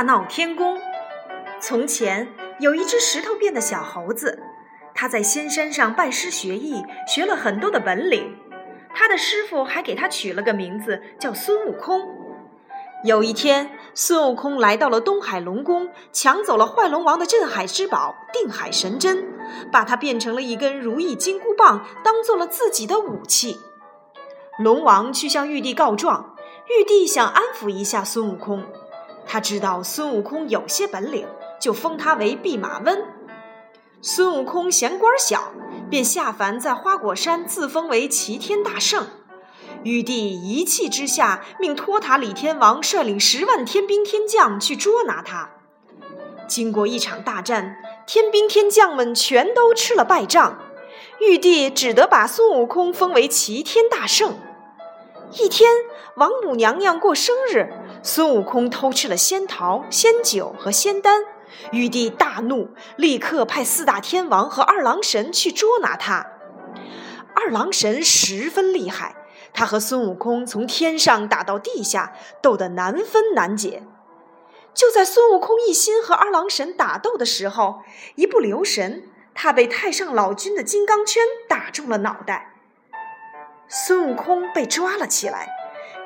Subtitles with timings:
[0.00, 0.80] 大闹天宫。
[1.60, 4.42] 从前有一只石头变的小猴子，
[4.94, 8.34] 他在仙山上拜师学艺，学了很多的本领。
[8.94, 12.00] 他的师傅还给他取了个名字，叫孙悟空。
[13.04, 19.28] 有一天，孙悟空来到了东海龙宫，抢走了坏龙王的镇海之宝定海神针，
[19.70, 23.60] 把它变成了一根如意金箍棒，当做了自己的武器。
[24.58, 26.36] 龙王去向玉帝告状，
[26.68, 28.64] 玉帝想安抚一下孙悟空，
[29.32, 31.24] 他知道孙悟空有些本领，
[31.60, 33.04] 就封他为弼马温。
[34.02, 35.52] 孙悟空嫌官小，
[35.88, 39.06] 便下凡在花果山自封为齐天大圣。
[39.84, 45.50] 玉帝一气之下，命托塔李天王率领十万天兵天将去捉拿他。
[46.48, 47.76] 经过一场大战，
[48.08, 50.58] 天兵天将们全都吃了败仗，
[51.20, 54.34] 玉帝只得把孙悟空封为齐天大圣。
[55.38, 55.70] 一天，
[56.16, 61.22] 王母娘娘过生日，孙悟空偷吃了仙桃、仙酒和仙丹。
[61.72, 66.26] 玉帝大怒，立刻派四大天王和二郎神去捉拿他。
[67.34, 69.16] 二郎神十分厉害。
[69.52, 73.82] 他和孙悟空从天上打到地下，斗得难分难解。
[74.72, 77.80] 就在孙悟空一心和二郎神打斗的时候，
[78.14, 79.02] 一不留神，
[79.34, 82.54] 他被太上老君的金刚圈打中了脑袋。
[83.68, 85.48] 孙悟空被抓了起来，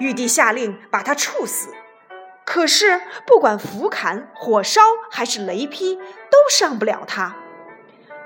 [0.00, 1.68] 玉帝下令把他处死。
[2.54, 7.34] 可是不管斧砍、火烧还是雷劈，都伤不了他。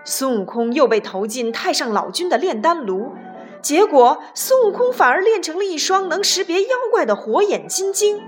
[0.05, 3.15] 孙悟空又被投进太上老君的炼丹炉。
[3.62, 8.21] 结果，孙悟空反而练成了一双能识别妖怪的火眼金睛。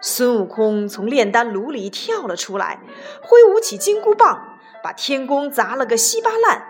[0.00, 2.78] 孙悟空从炼丹炉里跳了出来，
[3.24, 6.68] 挥舞起金箍棒，把天宫砸了个稀巴烂。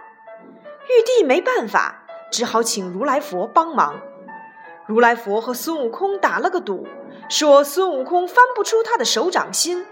[0.89, 4.01] 玉帝没办法，只好请如来佛帮忙。
[4.87, 6.87] 如来佛和孙悟空打了个赌，
[7.29, 9.85] 说孙悟空翻不出他的手掌心。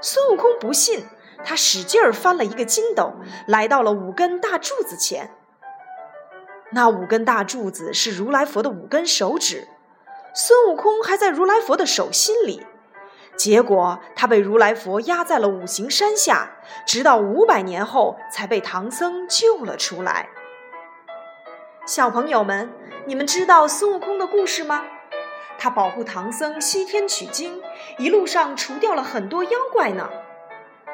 [0.00, 1.06] 孙悟空不信，
[1.44, 3.12] 他使劲儿翻了一个筋斗，
[3.46, 5.30] 来到了五根大柱子前。
[6.72, 9.68] 那五根大柱子是如来佛的五根手指，
[10.34, 12.66] 孙悟空还在如来佛的手心里。
[13.36, 16.50] 结果他被如来佛压在了五行山下，
[16.86, 20.28] 直到五百年后才被唐僧救了出来。
[21.86, 22.72] 小朋友们，
[23.06, 24.82] 你们知道孙悟空的故事吗？
[25.58, 27.60] 他保护唐僧西天取经，
[27.98, 30.08] 一路上除掉了很多妖怪呢。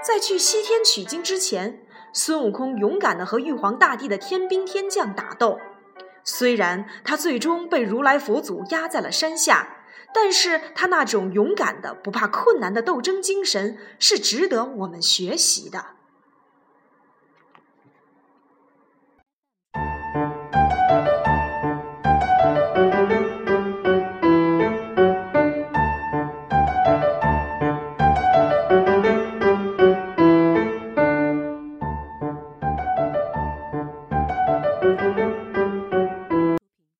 [0.02, 5.60] 在去西天取经之前，孙悟空勇敢地和玉皇大帝的天兵天将打斗。
[6.24, 15.86] 虽然他最终被如来佛祖压在了山下，但是他那种勇敢的、不怕困难的斗争精神是值得我们学习的。